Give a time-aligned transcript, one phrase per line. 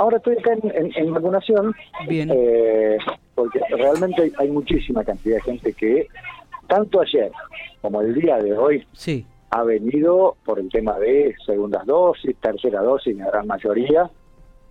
[0.00, 1.74] ahora estoy acá en, en, vacunación,
[2.08, 2.30] Bien.
[2.32, 2.96] eh,
[3.34, 6.06] porque realmente hay, hay muchísima cantidad de gente que,
[6.68, 7.30] tanto ayer
[7.82, 12.80] como el día de hoy, Sí, ha venido por el tema de segundas dosis, tercera
[12.82, 14.10] dosis, la gran mayoría,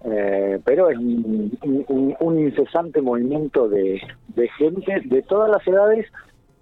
[0.05, 1.51] eh, pero es un,
[1.89, 6.05] un- un incesante movimiento de, de gente de todas las edades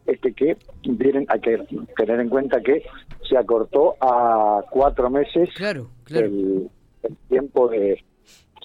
[0.07, 1.57] este que vienen hay que
[1.97, 2.81] tener en cuenta que
[3.29, 6.25] se acortó a cuatro meses claro, claro.
[6.27, 6.70] el,
[7.04, 8.04] el tiempo de,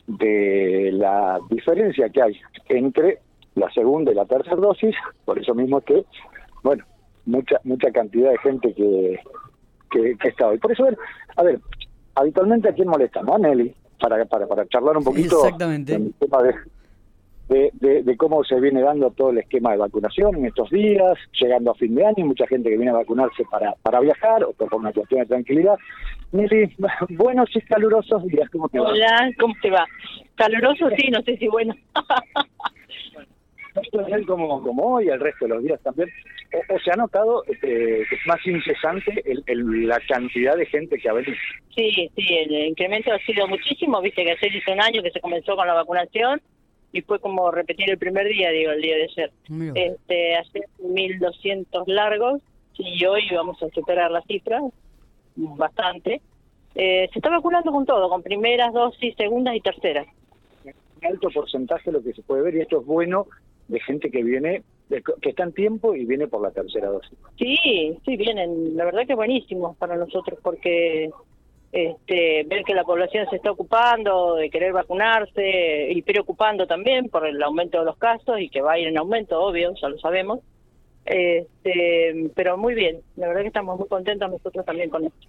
[0.07, 3.21] de la diferencia que hay entre
[3.55, 6.05] la segunda y la tercera dosis, por eso mismo que,
[6.63, 6.85] bueno,
[7.27, 9.21] mucha mucha cantidad de gente que,
[9.91, 10.59] que, que está hoy.
[10.59, 10.99] Por eso, a ver,
[11.37, 11.61] a ver,
[12.15, 15.99] habitualmente a quién molestamos, a Nelly, para, para, para charlar un poquito Exactamente.
[16.19, 16.55] tema de,
[17.53, 21.19] de, de- de cómo se viene dando todo el esquema de vacunación en estos días,
[21.41, 24.53] llegando a fin de año, mucha gente que viene a vacunarse para, para viajar o
[24.53, 25.75] por una cuestión de tranquilidad.
[26.33, 26.75] Nelly,
[27.11, 28.89] buenos y calurosos días, ¿cómo te va?
[28.89, 29.85] Hola, ¿cómo te va?
[30.35, 31.75] Caluroso, sí, no sé si bueno.
[34.27, 36.09] Como, como hoy, el resto de los días también,
[36.53, 37.69] o, o se ha notado este,
[38.09, 41.35] que es más incesante el, el- la cantidad de gente que ha venido.
[41.75, 44.01] sí, sí, el incremento ha sido muchísimo.
[44.03, 46.41] Viste que ayer hizo un año que se comenzó con la vacunación
[46.93, 49.33] y fue como repetir el primer día, digo, el día de ayer.
[49.49, 49.73] Mira.
[49.75, 52.43] Este, hacer 1.200 largos
[52.79, 54.61] y hoy vamos a superar la cifra
[55.37, 56.21] bastante.
[56.75, 60.07] Eh, se está vacunando con todo, con primeras dosis, segundas y terceras.
[60.65, 63.27] Un alto porcentaje lo que se puede ver, y esto es bueno,
[63.69, 67.19] de gente que viene, que está en tiempo y viene por la tercera dosis.
[67.39, 68.77] Sí, sí, vienen.
[68.77, 71.11] La verdad que buenísimo para nosotros porque
[71.73, 77.27] este, ver que la población se está ocupando de querer vacunarse y preocupando también por
[77.27, 79.99] el aumento de los casos y que va a ir en aumento, obvio, ya lo
[79.99, 80.41] sabemos.
[81.07, 85.29] Este, pero muy bien, la verdad que estamos muy contentos nosotros también con esto.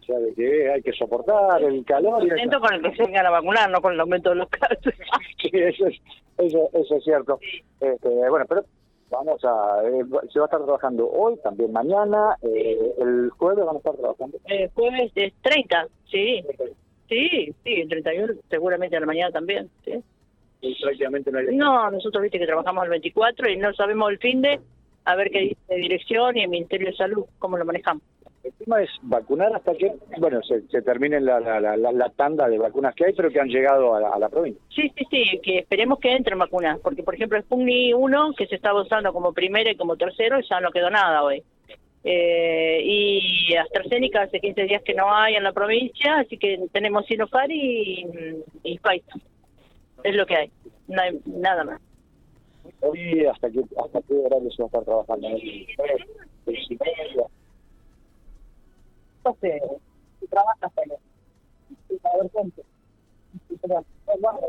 [0.00, 2.36] O sea, de que hay que soportar el calor y eso.
[2.36, 4.78] Contentos con el que se vengan a vacunar, no con el aumento de los casos.
[5.42, 5.96] Sí, eso es,
[6.38, 7.40] eso, eso es cierto.
[7.80, 8.62] Este, bueno, pero
[9.10, 13.76] vamos a, eh, se va a estar trabajando hoy, también mañana, eh, el jueves van
[13.76, 14.38] a estar trabajando.
[14.46, 16.42] Eh, jueves es 30, sí,
[17.08, 20.02] sí, sí, el 31 seguramente a la mañana también, sí.
[20.62, 24.18] Y prácticamente no hay No, nosotros viste que trabajamos el 24 y no sabemos el
[24.18, 24.60] fin de
[25.04, 28.02] a ver qué dice dirección y el Ministerio de Salud, cómo lo manejamos.
[28.42, 32.48] El tema es vacunar hasta que, bueno, se, se termine la, la, la, la- tanda
[32.48, 34.62] de vacunas que hay, pero que han llegado a la, a la provincia.
[34.74, 38.46] Sí, sí, sí, que esperemos que entren vacunas, porque por ejemplo el Sputnik 1, que
[38.46, 41.42] se estaba usando como primera y como tercero, ya no quedó nada hoy.
[42.02, 47.04] Eh, y AstraZeneca hace 15 días que no hay en la provincia, así que tenemos
[47.04, 48.06] Sinopharm y,
[48.62, 49.20] y Pfizer.
[50.02, 50.50] Es lo que hay,
[50.88, 51.80] no hay nada más.
[52.80, 55.28] Hoy, ¿hasta qué, hasta qué horario se va a estar trabajando?
[59.22, 59.60] Jueves, seis y media.
[59.60, 59.62] Entonces,
[60.20, 60.94] si trabajas, pero...
[62.04, 62.62] a ver, gente.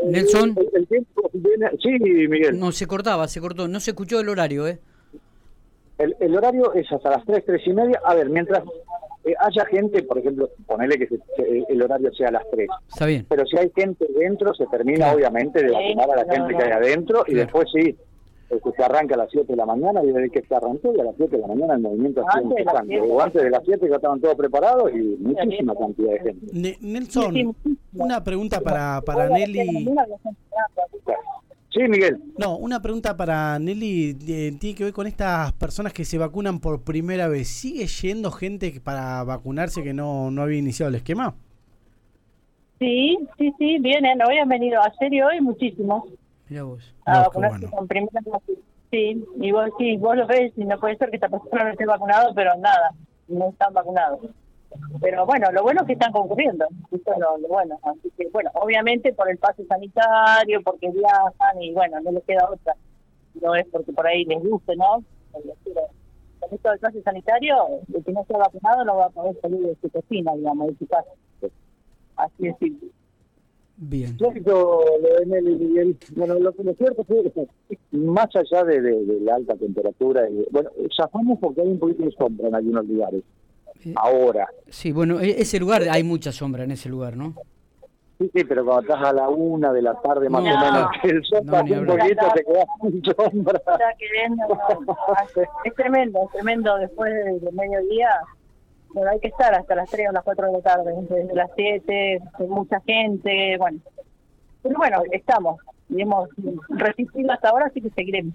[0.06, 1.90] Nelson, El, el tiempo viene, sí,
[2.28, 2.60] Miguel.
[2.60, 4.80] no se cortaba, se cortó, no se escuchó el horario, ¿eh?
[5.98, 8.02] El, el horario es hasta las 3, 3 y media.
[8.04, 8.64] A ver, mientras
[9.24, 12.68] eh, haya gente, por ejemplo, ponele que se- se- el horario sea a las 3.
[12.90, 13.26] Está bien.
[13.30, 15.18] Pero si hay gente dentro, se termina Claro.
[15.18, 16.86] obviamente de vacunar a la gente que hay claro.
[16.86, 17.96] adentro y después sí,
[18.52, 21.00] este, se arranca a las 7 de la mañana y desde que se arrancó y
[21.00, 22.94] a las 7 de la mañana el movimiento ha sido Antes de las incesante.
[23.00, 23.08] siete.
[23.14, 26.48] O antes de las 7 ya estaban todos preparados y muchísima cantidad de gente.
[26.54, 27.56] Ne- Nelson,
[27.96, 29.88] una pregunta para, para Nelly.
[31.74, 32.22] Sí, Miguel.
[32.38, 36.60] No, una pregunta para Nelly eh, tiene que ver con estas personas que se vacunan
[36.60, 37.48] por primera vez.
[37.48, 41.34] ¿Sigue yendo gente que- para vacunarse que no, no había iniciado el esquema?
[42.80, 44.20] Sí, sí, sí, vienen.
[44.28, 46.04] Hoy han venido ayer y hoy muchísimos
[46.52, 46.84] Mira vos.
[47.06, 47.78] a No, qué vacunarse bueno.
[47.78, 48.60] con primera dosis.
[48.92, 51.70] Sí, y vos, sí, vos lo ves y no puede ser que esta persona no
[51.70, 52.92] esté vacunado, pero nada,
[53.30, 54.20] no están vacunados.
[55.00, 57.80] Pero bueno, lo bueno es que están concurriendo, eso es lo, lo bueno.
[57.84, 62.50] Así que bueno, obviamente por el pase sanitario, porque viajan y bueno, no les queda
[62.52, 62.76] otra.
[63.42, 65.02] No es porque por ahí les guste, ¿no?
[65.32, 65.42] Con
[66.52, 67.56] esto del pase sanitario,
[67.94, 70.76] el que no sea vacunado no va a poder salir de su cocina, digamos, de
[70.76, 71.12] su casa.
[72.18, 72.90] Así es simple.
[73.84, 74.16] Bien.
[74.20, 75.98] Lógico, lo de Nelly Miguel.
[76.16, 80.30] Bueno, lo que lo cierto es que más allá de, de- de la alta temperatura,
[80.30, 83.24] y, bueno, zafamos porque hay un poquito de sombra en algunos lugares.
[83.84, 87.34] Eh, Ahora, Sí, bueno, e- ese lugar, hay mucha sombra en ese lugar, ¿no?
[88.20, 90.88] sí, sí, pero cuando estás a la una de la tarde más No, o menos,
[91.04, 93.58] el sol No, un poquito, te quedas sin sombra.
[93.58, 94.44] está queriendo.
[94.48, 94.96] no,
[95.66, 96.78] es tremendo, es tremendo.
[96.78, 98.10] Después de, de mediodía,
[98.94, 101.50] bueno, hay que estar hasta las 3 o las 4 de la tarde, desde las
[101.56, 103.80] 7, con mucha gente, bueno.
[104.64, 105.60] Pero bueno, estamos
[105.90, 106.30] y hemos
[106.70, 108.34] resistido hasta ahora, así que seguiremos.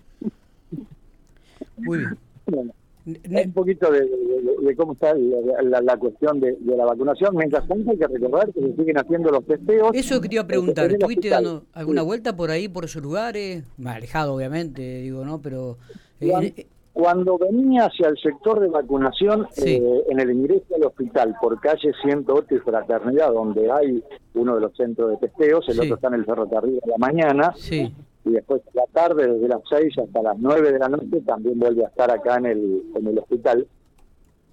[1.79, 2.19] Muy bien.
[2.47, 2.73] Bueno,
[3.07, 7.37] un poquito de, de, cómo está la, la, cuestión de, la vacunación.
[7.37, 9.91] Mientras tanto, hay que recordar que se siguen haciendo los testeos.
[9.95, 13.63] Eso que te iba a preguntar, ¿estuviste dando alguna vuelta por ahí, por esos lugares?
[13.79, 15.41] Más alejado, obviamente, digo, ¿no?
[15.41, 15.79] Pero.
[16.21, 21.61] Eh, cuando, venía hacia el sector de vacunación, eh, en el ingreso al hospital por
[21.61, 24.03] calle 108 y Fraternidad, donde hay
[24.35, 27.53] uno de los centros de testeos, el otro está en el ferrocarril a la mañana.
[27.55, 27.93] Sí
[28.27, 31.85] y después la tarde, desde las 6 hasta las 9 de la noche, también vuelve
[31.85, 33.67] a estar acá en el, en el hospital.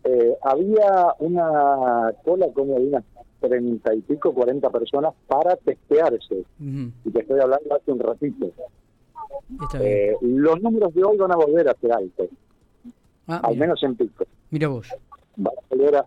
[0.04, 3.04] Eh, había una cola como de unas
[3.40, 6.44] 30 y pico, 40 personas para testearse.
[6.60, 8.52] Y te estoy hablando hace un ratito.
[9.80, 12.28] Eh, los números de hoy van a volver a ser altos,
[13.28, 14.26] ah, al menos en pico.
[14.52, 14.88] Mira vos.
[15.36, 16.06] Van a volver a,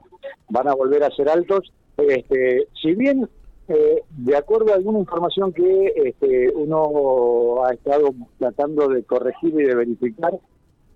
[0.50, 1.72] van a, volver a ser altos.
[1.96, 3.28] Este, si bien
[3.68, 9.64] eh, de acuerdo a alguna información que este, uno ha estado tratando de corregir y
[9.64, 10.38] de verificar,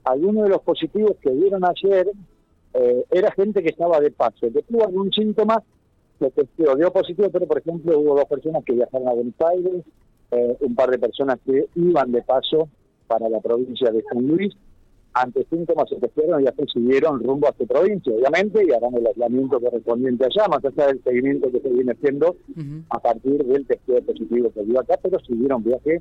[0.05, 2.11] algunos de los positivos que dieron ayer
[2.75, 5.63] eh, era gente que estaba de paso, que tuvo algún síntoma,
[6.19, 9.85] testeó, dio positivo, pero por ejemplo hubo dos personas que viajaron a Buenos Aires,
[10.31, 12.69] eh, un par de personas que iban de paso
[13.07, 14.55] para la provincia de San Luis,
[15.13, 19.07] ante síntomas se testearon y después siguieron rumbo a su provincia, obviamente, y harán el
[19.07, 22.37] aislamiento correspondiente allá, más allá del seguimiento que se viene haciendo
[22.91, 26.01] a partir del testeo positivo que dio acá, pero siguieron viaje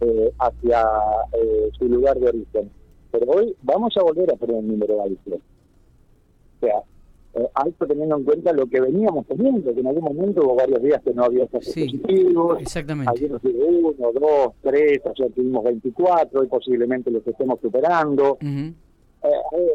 [0.00, 0.86] eh, hacia
[1.32, 2.70] eh, su lugar de origen.
[3.10, 5.36] Pero hoy vamos a volver a poner el número alto.
[5.36, 6.82] O sea,
[7.36, 10.80] eh, alto teniendo en cuenta lo que veníamos teniendo, que en algún momento hubo varios
[10.82, 13.10] días que no había casos positivos, exactamente.
[13.10, 18.38] algunos de uno, dos, tres, ayer tuvimos 24 y posiblemente los estemos superando.
[18.40, 18.72] Eh,
[19.24, 19.68] eh,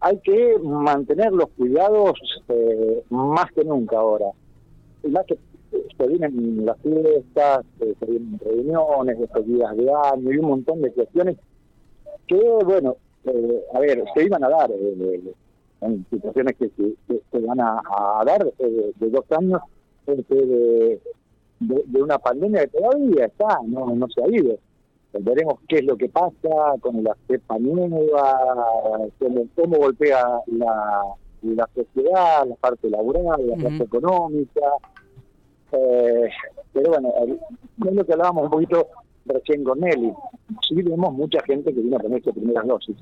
[0.00, 2.14] hay que mantener los cuidados
[2.48, 4.26] eh, más que nunca ahora.
[5.10, 5.36] Más que
[5.94, 11.36] se vienen las fiestas, se vienen reuniones, despedidas de año y un montón de cuestiones
[12.26, 12.96] que, bueno,
[13.74, 14.70] a ver, se iban a dar
[15.80, 17.80] en situaciones que se, van a,
[18.24, 19.60] dar de, dos años
[20.06, 21.00] este, de,
[21.60, 24.58] de, una pandemia que todavía está, no, no se ha ido.
[25.12, 29.08] Veremos qué es lo que pasa con la cepa nueva,
[29.54, 31.02] cómo, golpea la,
[31.42, 34.60] la sociedad, la parte laboral, la parte económica.
[35.72, 36.28] Eh,
[36.72, 38.88] pero bueno, es lo que hablábamos un poquito
[39.24, 40.12] recién con Nelly.
[40.68, 42.96] Sí vemos mucha gente que viene a ponerse primeras dosis.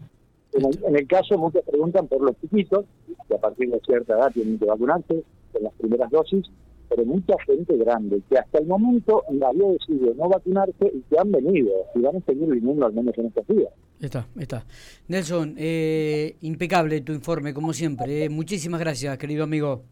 [0.57, 2.85] En el, caso, muchos preguntan por los chiquitos,
[3.29, 5.23] que a partir de cierta edad tienen que vacunarse
[5.53, 6.47] con las primeras dosis,
[6.89, 11.33] pero mucha gente grande que hasta el momento había decidido no vacunarse y que han
[11.33, 13.73] venido y van a seguir viniendo al menos en estos días.
[14.01, 14.65] Está, está.
[15.09, 18.25] Nelson, eh, impecable tu informe, como siempre.
[18.25, 18.29] Eh.
[18.29, 19.83] Muchísimas gracias, querido amigo.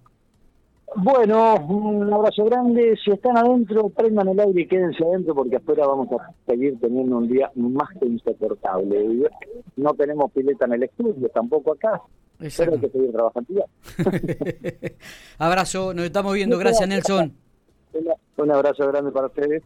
[0.97, 2.97] Bueno, un abrazo grande.
[3.05, 7.19] Si están adentro, prendan el aire y quédense adentro porque afuera vamos a seguir teniendo
[7.19, 9.29] un día más que insoportable.
[9.77, 12.01] No tenemos pileta en el estudio, tampoco acá.
[12.39, 13.65] Pero hay que seguir trabajando.
[15.39, 16.59] abrazo, nos estamos viendo.
[16.59, 17.33] Gracias, Nelson.
[18.37, 19.63] Un abrazo grande para ustedes.